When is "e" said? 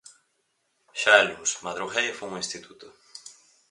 2.09-2.17